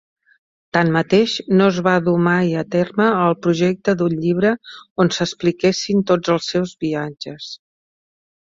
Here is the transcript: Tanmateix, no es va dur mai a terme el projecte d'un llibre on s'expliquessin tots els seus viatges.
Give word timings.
Tanmateix, 0.77 1.35
no 1.59 1.67
es 1.73 1.81
va 1.87 1.93
dur 2.07 2.15
mai 2.27 2.55
a 2.61 2.63
terme 2.77 3.11
el 3.27 3.37
projecte 3.47 3.95
d'un 4.01 4.17
llibre 4.25 4.55
on 5.05 5.13
s'expliquessin 5.21 6.03
tots 6.13 6.35
els 6.39 6.53
seus 6.57 6.77
viatges. 6.87 7.55